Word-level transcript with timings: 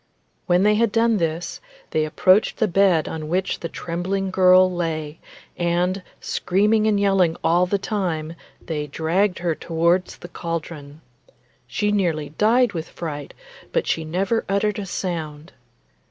When 0.47 0.63
they 0.63 0.73
had 0.73 0.91
done 0.91 1.17
this, 1.17 1.61
they 1.91 2.05
approached 2.05 2.57
the 2.57 2.67
bed 2.67 3.07
on 3.07 3.27
which 3.29 3.59
the 3.59 3.69
trembling 3.69 4.31
girl 4.31 4.73
lay, 4.73 5.19
and, 5.57 6.01
screaming 6.19 6.87
and 6.87 6.99
yelling 6.99 7.37
all 7.43 7.67
the 7.67 7.77
time, 7.77 8.33
they 8.65 8.87
dragged 8.87 9.37
her 9.37 9.53
towards 9.53 10.17
the 10.17 10.27
cauldron. 10.29 11.01
She 11.67 11.91
nearly 11.91 12.29
died 12.39 12.73
with 12.73 12.89
fright, 12.89 13.35
but 13.71 13.85
she 13.85 14.03
never 14.03 14.43
uttered 14.49 14.79
a 14.79 14.87
sound. 14.87 15.53